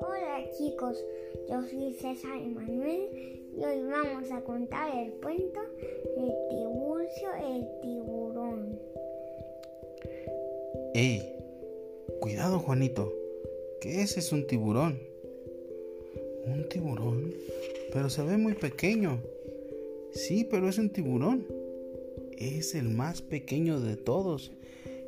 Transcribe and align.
Hola 0.00 0.44
chicos, 0.58 1.02
yo 1.48 1.62
soy 1.62 1.94
César 1.94 2.36
Emanuel 2.36 3.08
y 3.56 3.64
hoy 3.64 3.82
vamos 3.84 4.30
a 4.30 4.42
contar 4.42 4.94
el 4.94 5.12
cuento 5.14 5.60
de 6.16 6.34
Tiburcio 6.50 7.30
el 7.42 7.66
tiburón. 7.80 8.78
¡Ey! 10.92 11.22
Cuidado 12.20 12.58
Juanito, 12.58 13.10
que 13.80 14.02
ese 14.02 14.20
es 14.20 14.30
un 14.30 14.46
tiburón. 14.46 14.98
¿Un 16.44 16.68
tiburón? 16.68 17.32
Pero 17.94 18.10
se 18.10 18.22
ve 18.22 18.36
muy 18.36 18.52
pequeño. 18.52 19.22
Sí, 20.12 20.44
pero 20.44 20.68
es 20.68 20.76
un 20.76 20.90
tiburón. 20.90 21.46
Es 22.36 22.74
el 22.74 22.90
más 22.90 23.22
pequeño 23.22 23.80
de 23.80 23.96
todos. 23.96 24.52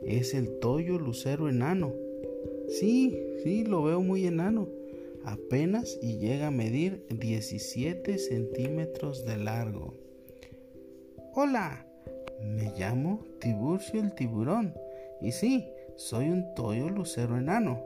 Es 0.04 0.34
el 0.34 0.58
toyo 0.58 0.98
lucero 0.98 1.48
enano. 1.48 1.92
Sí, 2.68 3.16
sí, 3.42 3.64
lo 3.64 3.82
veo 3.82 4.00
muy 4.00 4.26
enano. 4.26 4.68
Apenas 5.24 5.98
y 6.02 6.18
llega 6.18 6.48
a 6.48 6.52
medir 6.52 7.04
17 7.08 8.18
centímetros 8.18 9.24
de 9.24 9.36
largo. 9.36 9.94
Hola, 11.34 11.86
me 12.42 12.72
llamo 12.78 13.24
Tiburcio 13.40 14.00
el 14.00 14.14
tiburón. 14.14 14.74
Y 15.20 15.32
sí, 15.32 15.68
soy 15.96 16.30
un 16.30 16.54
toyo 16.54 16.88
lucero 16.88 17.36
enano. 17.36 17.82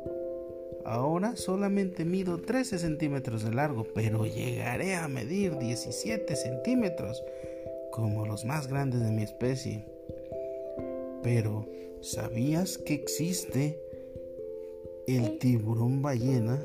Ahora 0.85 1.37
solamente 1.37 2.05
mido 2.05 2.39
13 2.39 2.79
centímetros 2.79 3.45
de 3.45 3.53
largo, 3.53 3.87
pero 3.95 4.27
llegaré 4.27 4.95
a 4.95 5.09
medir 5.09 5.59
17 5.59 6.37
centímetros, 6.37 7.23
como 7.91 8.27
los 8.27 8.45
más 8.45 8.67
grandes 8.67 9.01
de 9.01 9.11
mi 9.11 9.23
especie. 9.23 9.87
Pero, 11.23 11.67
¿sabías 12.01 12.79
que 12.79 12.95
existe 12.95 13.79
el 15.07 15.39
tiburón 15.39 16.03
ballena 16.03 16.63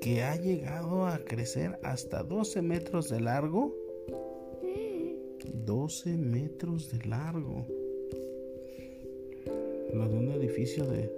que 0.00 0.22
ha 0.22 0.36
llegado 0.36 1.06
a 1.06 1.18
crecer 1.18 1.78
hasta 1.82 2.22
12 2.22 2.62
metros 2.62 3.08
de 3.08 3.20
largo? 3.20 3.74
12 5.52 6.16
metros 6.16 6.90
de 6.92 7.08
largo. 7.08 7.66
Lo 9.92 10.08
de 10.08 10.16
un 10.16 10.30
edificio 10.32 10.84
de, 10.84 11.10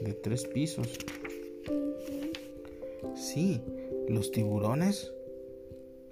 de 0.00 0.12
tres 0.14 0.46
pisos. 0.46 0.88
Sí, 3.14 3.60
los 4.08 4.30
tiburones 4.30 5.12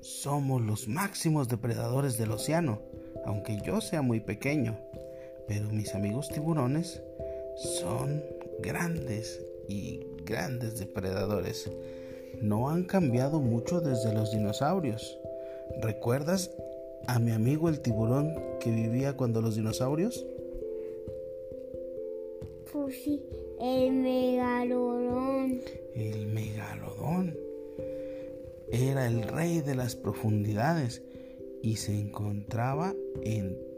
somos 0.01 0.63
los 0.63 0.89
máximos 0.89 1.49
depredadores 1.49 2.17
del 2.17 2.33
océano, 2.33 2.81
aunque 3.25 3.59
yo 3.65 3.81
sea 3.81 4.03
muy 4.03 4.21
pequeño. 4.21 4.79
Pero 5.51 5.69
mis 5.69 5.97
amigos 5.97 6.29
tiburones 6.29 7.03
son 7.57 8.23
grandes 8.61 9.45
y 9.67 10.07
grandes 10.25 10.79
depredadores. 10.79 11.69
No 12.41 12.71
han 12.71 12.85
cambiado 12.85 13.41
mucho 13.41 13.81
desde 13.81 14.15
los 14.15 14.31
dinosaurios. 14.31 15.19
¿Recuerdas 15.83 16.53
a 17.09 17.19
mi 17.19 17.33
amigo 17.33 17.69
el 17.69 17.81
tiburón 17.81 18.33
que 18.61 18.71
vivía 18.71 19.17
cuando 19.17 19.43
los 19.43 19.57
dinosaurios? 19.57 20.25
Pues 22.73 23.03
sí, 23.03 23.21
el 23.61 23.91
megalodón. 23.91 25.63
El 25.97 26.29
megalodón 26.29 27.37
era 28.71 29.05
el 29.09 29.25
rey 29.25 29.63
de 29.63 29.75
las 29.75 29.97
profundidades 29.97 31.03
y 31.61 31.75
se 31.75 31.99
encontraba 31.99 32.95
en 33.25 33.70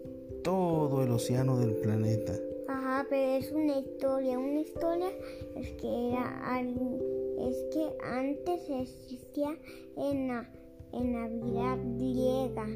todo 0.43 1.03
el 1.05 1.11
océano 1.11 1.57
del 1.59 1.75
planeta. 1.77 2.33
Ajá, 2.69 3.07
pero 3.09 3.33
es 3.39 3.51
una 3.53 3.79
historia. 3.79 4.39
Una 4.39 4.61
historia 4.61 5.09
es 5.57 5.71
que 5.73 6.11
era 6.12 6.55
algo- 6.55 6.98
es 7.48 7.57
que 7.73 7.89
antes 8.05 8.61
existía 8.70 9.57
en 9.97 10.29
la, 10.29 10.48
en 10.92 11.13
la 11.13 11.29
vida 11.29 11.77
griega. 11.98 12.67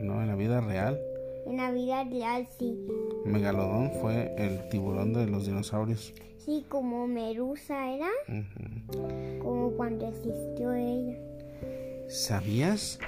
No, 0.00 0.20
en 0.22 0.28
la 0.28 0.34
vida 0.36 0.60
real, 0.60 0.98
En 1.46 1.56
la 1.56 1.70
vida 1.72 2.04
real 2.04 2.46
sí. 2.58 2.86
Megalodón 3.24 3.90
fue 4.00 4.34
el 4.38 4.68
tiburón 4.68 5.12
de 5.14 5.26
los 5.26 5.46
dinosaurios. 5.46 6.12
Sí, 6.36 6.64
como 6.68 7.06
Medusa 7.06 7.94
era, 7.94 8.08
Ujú. 8.28 9.42
como 9.42 9.70
cuando 9.72 10.06
existió 10.06 10.72
ella. 10.74 11.18
¿Sabías 12.08 12.98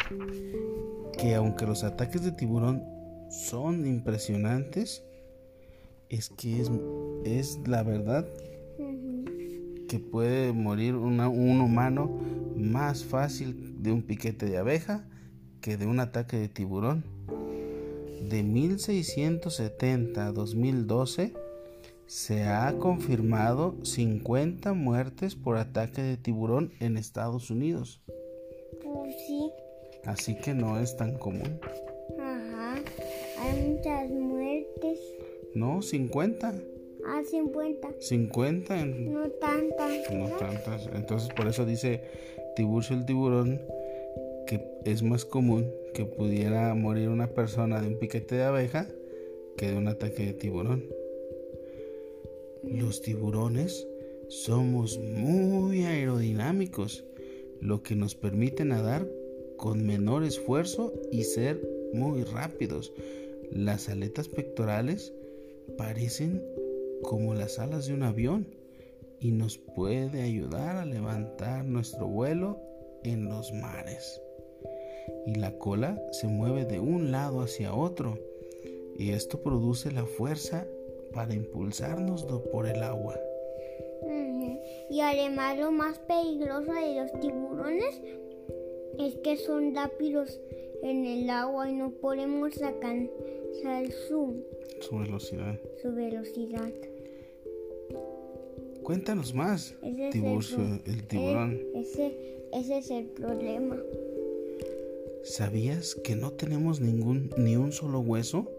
que 1.19 1.35
aunque 1.35 1.67
los 1.67 1.85
ataques 1.85 2.23
de 2.25 2.33
tiburón 2.33 2.83
son 3.32 3.87
impresionantes, 3.87 5.03
es 6.09 6.28
que 6.31 6.60
es, 6.60 6.70
es 7.25 7.59
la 7.66 7.82
verdad 7.82 8.28
que 9.88 9.98
puede 9.98 10.53
morir 10.53 10.94
una- 10.94 11.28
un 11.28 11.60
humano 11.60 12.10
más 12.56 13.04
fácil 13.04 13.82
de 13.82 13.93
un 13.93 14.03
piquete 14.03 14.47
de 14.47 14.59
abeja 14.59 15.06
que 15.60 15.76
de 15.76 15.87
un 15.87 16.00
ataque 16.00 16.37
de 16.38 16.48
tiburón? 16.48 17.04
De 18.28 18.43
1670 18.43 20.26
a 20.26 20.32
2012 20.32 21.34
se 22.06 22.44
ha 22.44 22.72
confirmado 22.78 23.76
50 23.84 24.75
muertes 24.75 25.34
por 25.34 25.56
ataque 25.56 26.03
de 26.03 26.16
tiburón 26.16 26.72
en 26.81 26.97
Estados 26.97 27.50
Unidos. 27.50 28.00
Pues 28.82 29.14
sí, 29.26 29.50
Así 30.04 30.37
que 30.37 30.53
no 30.53 30.78
es 30.81 30.97
tan 30.97 31.16
común. 31.16 31.60
Hay 33.43 33.71
muchas 33.71 34.09
muertes. 34.11 35.01
No, 35.55 35.83
50. 35.83 36.55
Ah, 37.05 37.23
50. 37.29 37.89
50 37.99 38.81
en... 38.81 39.13
No 39.13 39.29
tantas. 39.31 40.13
No 40.13 40.29
tantas. 40.37 40.89
Entonces 40.95 41.29
por 41.35 41.49
eso 41.49 41.67
dice 41.67 42.03
Tiburcio 42.55 42.95
el 42.95 43.05
tiburón 43.05 43.61
que 44.47 44.63
es 44.85 45.03
más 45.03 45.25
común 45.25 45.73
que 45.95 46.05
pudiera 46.05 46.73
morir 46.75 47.09
una 47.09 47.29
persona 47.29 47.81
de 47.81 47.89
un 47.89 47.99
piquete 47.99 48.37
de 48.37 48.45
abeja 48.45 48.89
que 49.57 49.73
de 49.73 49.77
un 49.77 49.89
ataque 49.89 50.27
de 50.27 50.33
tiburón. 50.35 50.85
Los 52.63 53.03
tiburones 53.03 53.89
somos 54.29 54.99
muy 54.99 55.85
aerodinámicos, 55.85 57.05
lo 57.61 57.83
que 57.83 57.97
nos 57.97 58.15
permite 58.15 58.65
nadar 58.65 59.07
con 59.57 59.85
menor 59.85 60.23
esfuerzo 60.23 60.93
y 61.11 61.25
ser 61.25 61.61
muy 61.93 62.23
rápidos. 62.23 62.93
Las 63.55 63.91
aletas 63.91 64.29
pectorales 64.29 65.13
parecen 65.77 66.43
como 67.03 67.35
las 67.35 67.59
alas 67.59 67.87
de 67.87 67.93
un 67.93 68.03
avión 68.03 68.47
y 69.21 69.33
nos 69.33 69.59
puede 69.59 70.23
ayudar 70.23 70.77
a 70.77 70.87
levantar 70.87 71.65
nuestro 71.65 72.07
vuelo 72.07 72.59
en 73.05 73.27
los 73.27 73.53
mares. 73.53 74.23
Y 75.27 75.35
la 75.35 75.59
cola 75.59 76.03
se 76.12 76.29
mueve 76.29 76.65
de 76.65 76.81
un 76.81 77.12
lado 77.12 77.43
hacia 77.43 77.75
otro 77.75 78.19
y 78.97 79.11
esto 79.11 79.43
produce 79.43 79.93
la 79.93 80.07
fuerza 80.07 80.67
para 81.12 81.35
impulsarnos 81.35 82.25
por 82.51 82.67
el 82.67 82.83
agua. 82.83 83.21
Y 84.89 85.01
además 85.01 85.59
lo 85.59 85.73
más 85.73 85.99
peligroso 85.99 86.73
de 86.73 86.95
los 87.03 87.12
tiburones 87.21 88.01
es 88.99 89.15
que 89.19 89.37
son 89.37 89.75
rápidos 89.75 90.41
en 90.82 91.04
el 91.06 91.31
agua 91.31 91.70
y 91.70 91.75
no 91.75 91.91
podemos 91.91 92.60
alcanzar 92.62 93.91
su, 94.09 94.44
Su 94.81 94.98
velocidad. 94.98 95.59
su 95.81 95.93
velocidad. 95.94 96.72
Cuéntanos 98.82 99.32
más, 99.34 99.76
Ese 99.82 100.09
es 100.09 100.12
Tiburcio, 100.12 100.59
el, 100.59 100.82
el 100.93 101.06
tiburón. 101.06 101.53
Eh, 101.53 101.70
ese, 101.76 102.12
ese 102.53 102.78
es 102.78 102.91
el 102.91 103.06
problema. 103.06 103.76
¿Sabías 105.22 105.94
que 105.94 106.16
no 106.16 106.32
tenemos 106.32 106.81
ningún 106.81 107.31
ni 107.37 107.54
un 107.56 107.70
solo 107.70 108.00
hueso? 108.00 108.50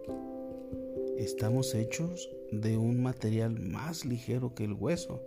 Estamos 1.17 1.75
hechos 1.75 2.31
de 2.51 2.78
un 2.78 3.03
material 3.03 3.59
más 3.59 4.05
ligero 4.05 4.53
que 4.55 4.64
el 4.64 4.73
hueso 4.73 5.22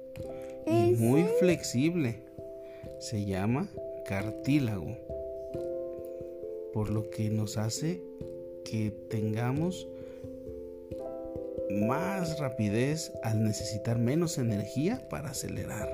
y 0.67 0.71
¿En 0.95 0.99
muy 0.99 1.25
flexible. 1.41 2.23
Se 2.99 3.27
llama 3.27 3.69
cartílago. 4.07 4.97
Por 6.77 6.91
lo 6.91 7.09
que 7.09 7.31
nos 7.31 7.57
hace 7.57 8.03
que 8.63 8.93
tengamos 9.09 9.89
más 11.71 12.39
rapidez 12.39 13.11
al 13.23 13.43
necesitar 13.43 13.99
menos 13.99 14.37
energía 14.37 15.09
para 15.09 15.31
acelerar. 15.31 15.89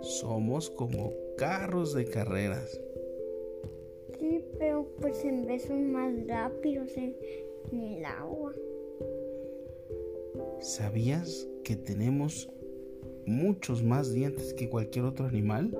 Somos 0.00 0.70
como 0.70 1.12
carros 1.36 1.92
de 1.92 2.06
carreras. 2.06 2.80
Sí, 4.18 4.42
pero 4.58 4.88
pues 4.98 5.22
en 5.26 5.44
vez 5.44 5.64
son 5.64 5.92
más 5.92 6.14
rápidos 6.26 6.96
en, 6.96 7.14
en 7.70 7.82
el 7.82 8.04
agua. 8.06 8.54
¿Sabías 10.60 11.46
que 11.64 11.76
tenemos 11.76 12.48
muchos 13.26 13.82
más 13.82 14.14
dientes 14.14 14.54
que 14.54 14.70
cualquier 14.70 15.04
otro 15.04 15.26
animal? 15.26 15.70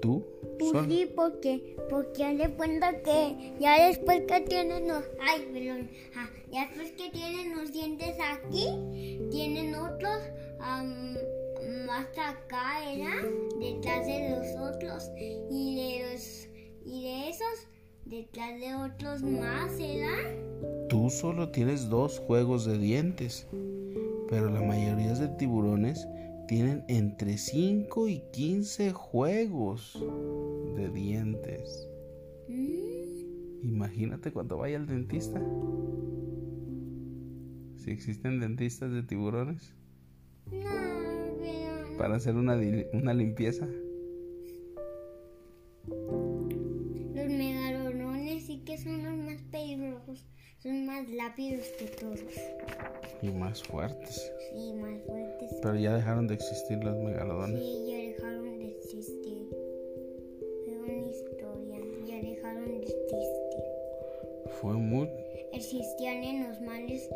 ¿Tú? 0.00 0.26
Pues 0.60 0.86
sí, 0.88 1.10
porque, 1.16 1.76
porque 1.88 2.24
haz 2.24 2.36
de 2.36 2.50
cuenta 2.50 3.00
que 3.02 3.54
ya 3.58 3.86
después 3.86 4.22
que 4.28 4.40
tienen 4.42 4.88
los, 4.88 5.04
ay, 5.18 5.48
perdón, 5.52 5.90
ah, 6.14 6.28
ya 6.52 6.66
después 6.66 6.92
que 6.92 7.08
tienen 7.10 7.56
los 7.56 7.72
dientes 7.72 8.16
aquí, 8.20 8.68
tienen 9.30 9.74
otros 9.74 10.18
am, 10.60 11.14
más 11.86 12.06
acá, 12.18 12.80
¿verdad? 12.84 13.26
Detrás 13.58 14.06
de 14.06 14.30
los 14.30 14.74
otros 14.74 15.10
y 15.50 15.76
de 15.76 16.12
los, 16.12 16.48
y 16.84 17.04
de 17.04 17.30
esos, 17.30 17.66
detrás 18.04 18.60
de 18.60 18.74
otros 18.74 19.22
más, 19.22 19.78
¿verdad? 19.78 20.88
Tú 20.90 21.08
solo 21.08 21.50
tienes 21.50 21.88
dos 21.88 22.18
juegos 22.18 22.66
de 22.66 22.76
dientes, 22.76 23.46
pero 24.28 24.50
la 24.50 24.60
mayoría 24.60 25.14
de 25.14 25.28
tiburones 25.36 26.06
tienen 26.50 26.84
entre 26.88 27.38
5 27.38 28.08
y 28.08 28.24
15 28.32 28.92
juegos 28.92 30.04
de 30.74 30.88
dientes. 30.88 31.88
Imagínate 33.62 34.32
cuando 34.32 34.56
vaya 34.56 34.78
al 34.78 34.88
dentista. 34.88 35.40
Si 37.76 37.92
existen 37.92 38.40
dentistas 38.40 38.90
de 38.90 39.04
tiburones 39.04 39.76
no, 40.50 40.70
pero 41.38 41.96
para 41.96 42.16
hacer 42.16 42.34
una, 42.34 42.58
una 42.94 43.14
limpieza. 43.14 43.68
Los 45.86 47.28
megalodrones 47.28 48.46
sí 48.46 48.64
que 48.66 48.76
son 48.76 49.04
los 49.04 49.16
más 49.24 49.40
peligrosos, 49.52 50.26
son 50.62 50.86
más 50.86 51.08
lápidos 51.10 51.66
que 51.78 51.86
todos 51.86 52.20
Y 53.22 53.28
más 53.30 53.62
fuertes. 53.62 54.32
y 54.54 54.72
más 54.74 55.00
fuertes. 55.04 55.50
Pero 55.62 55.74
ya 55.76 55.94
dejaron 55.94 56.26
de 56.26 56.34
existir 56.34 56.82
los 56.84 56.96
megalodones. 56.98 57.60
Sí, 57.60 57.86
ya 57.88 57.96
dejaron 57.96 58.58
de 58.58 58.68
existir. 58.76 59.48
Fue 60.64 60.74
una 60.76 61.06
historia, 61.08 61.78
ya 62.06 62.20
dejaron 62.28 62.64
de 62.66 62.76
existir. 62.78 63.20
Fue 64.60 64.74
muy 64.74 65.08
Existían 65.52 66.22
en 66.22 66.48
los 66.48 66.60
mares. 66.60 67.08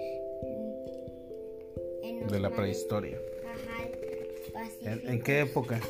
mm, 0.43 2.05
En 2.05 2.21
los 2.21 2.33
de 2.33 2.41
la 2.41 2.49
mares- 2.51 2.61
prehistoria. 2.63 3.19
Ajá, 3.47 3.89
¿En, 4.83 5.09
en 5.09 5.23
qué 5.23 5.41
época? 5.41 5.81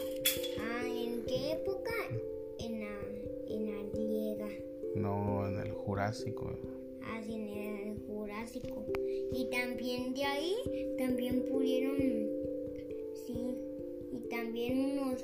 Ah, 0.61 0.87
¿en 0.87 1.25
qué 1.25 1.53
época? 1.53 1.93
En 2.59 2.81
la, 2.81 3.01
en 3.49 3.67
la 3.67 3.83
griega. 3.93 4.49
No, 4.95 5.47
en 5.49 5.59
el 5.59 5.73
Jurásico. 5.73 6.57
Y 9.33 9.51
también 9.51 10.15
de 10.15 10.25
ahí, 10.25 10.55
también 10.97 11.45
pudieron, 11.51 11.97
sí, 13.27 13.57
y 14.13 14.29
también 14.29 14.79
unos, 14.79 15.23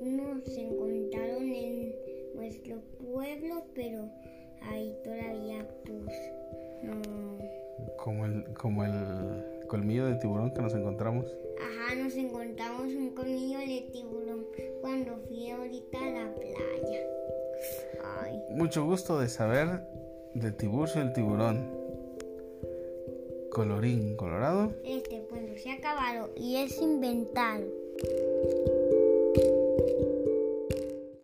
unos 0.00 0.44
se 0.44 0.62
encontraron 0.62 1.52
en 1.52 1.94
nuestro 2.34 2.80
pueblo, 2.98 3.64
pero 3.74 4.08
ahí 4.62 4.96
todavía 5.04 5.68
pues 5.84 6.16
no. 6.82 7.02
Como 8.02 8.24
el, 8.24 8.44
como 8.54 8.84
el 8.84 9.66
colmillo 9.68 10.06
de 10.06 10.14
tiburón 10.16 10.52
que 10.52 10.62
nos 10.62 10.74
encontramos. 10.74 11.26
Ajá, 11.60 11.94
nos 11.96 12.14
encontramos 12.14 12.94
un 12.94 13.10
colmillo 13.10 13.58
de 13.58 13.88
tiburón 13.92 14.46
cuando 14.80 15.18
fui 15.26 15.50
ahorita 15.50 15.98
a 15.98 16.10
la 16.10 16.34
playa. 16.34 17.06
Ay. 18.22 18.42
Mucho 18.50 18.84
gusto 18.84 19.20
de 19.20 19.28
saber 19.28 19.82
de 20.34 20.50
Tiburcio 20.50 21.02
el 21.02 21.12
tiburón. 21.12 21.81
Colorín 23.52 24.16
colorado. 24.16 24.72
Este 24.82 25.26
cuento 25.28 25.52
se 25.58 25.70
ha 25.70 25.74
acabado 25.74 26.30
y 26.34 26.56
es 26.56 26.80
inventado. 26.80 27.64